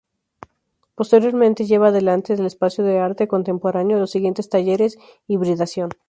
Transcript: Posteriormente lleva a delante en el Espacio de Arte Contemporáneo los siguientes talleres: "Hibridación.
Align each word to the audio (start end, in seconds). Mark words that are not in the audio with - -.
Posteriormente 0.95 1.65
lleva 1.67 1.89
a 1.89 1.91
delante 1.91 2.33
en 2.33 2.39
el 2.39 2.47
Espacio 2.47 2.83
de 2.83 2.97
Arte 2.97 3.27
Contemporáneo 3.27 3.99
los 3.99 4.09
siguientes 4.09 4.49
talleres: 4.49 4.97
"Hibridación. 5.27 5.91